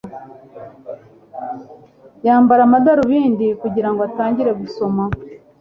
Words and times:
Yambara 2.25 2.61
amadarubindi 2.67 3.47
kugirango 3.61 4.01
atangire 4.09 4.51
gusoma. 4.61 5.03